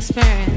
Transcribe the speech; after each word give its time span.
experience. 0.00 0.49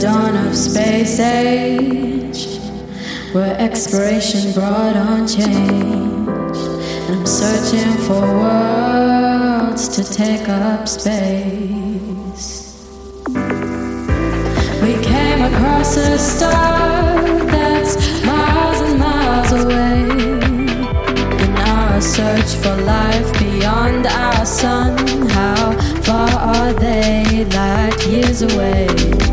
Dawn 0.00 0.34
of 0.46 0.56
space 0.56 1.20
age, 1.20 2.58
where 3.34 3.54
exploration 3.60 4.50
brought 4.54 4.96
on 4.96 5.28
change. 5.28 6.56
And 7.06 7.16
I'm 7.16 7.26
searching 7.26 7.92
for 8.06 8.22
worlds 8.22 9.88
to 9.88 10.02
take 10.02 10.48
up 10.48 10.88
space. 10.88 12.08
We 14.80 14.94
came 15.04 15.42
across 15.42 15.98
a 15.98 16.16
star 16.16 17.20
that's 17.44 18.24
miles 18.24 18.80
and 18.80 18.98
miles 18.98 19.52
away. 19.52 20.00
In 21.44 21.56
our 21.58 22.00
search 22.00 22.54
for 22.62 22.74
life 22.84 23.38
beyond 23.38 24.06
our 24.06 24.46
sun, 24.46 24.96
how 25.28 25.72
far 26.00 26.30
are 26.30 26.72
they 26.72 27.44
light 27.44 28.06
years 28.06 28.40
away? 28.40 29.29